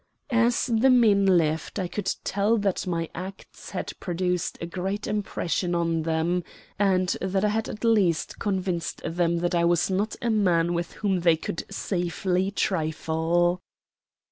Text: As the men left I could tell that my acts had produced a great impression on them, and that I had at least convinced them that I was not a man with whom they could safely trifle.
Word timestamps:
As 0.31 0.65
the 0.65 0.89
men 0.89 1.27
left 1.27 1.77
I 1.77 1.87
could 1.87 2.11
tell 2.23 2.57
that 2.57 2.87
my 2.87 3.07
acts 3.13 3.69
had 3.69 3.93
produced 3.99 4.57
a 4.59 4.65
great 4.65 5.05
impression 5.05 5.75
on 5.75 6.01
them, 6.01 6.43
and 6.79 7.09
that 7.21 7.45
I 7.45 7.49
had 7.49 7.69
at 7.69 7.83
least 7.83 8.39
convinced 8.39 9.03
them 9.05 9.37
that 9.41 9.53
I 9.53 9.63
was 9.63 9.91
not 9.91 10.15
a 10.19 10.31
man 10.31 10.73
with 10.73 10.93
whom 10.93 11.19
they 11.19 11.37
could 11.37 11.65
safely 11.71 12.49
trifle. 12.49 13.61